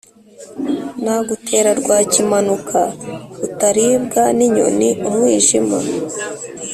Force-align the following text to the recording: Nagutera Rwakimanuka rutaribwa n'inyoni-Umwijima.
Nagutera 1.03 1.71
Rwakimanuka 1.79 2.81
rutaribwa 3.39 4.23
n'inyoni-Umwijima. 4.37 5.77